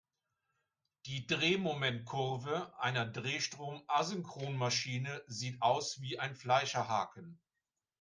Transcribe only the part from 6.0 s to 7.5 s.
wie ein Fleischerhaken.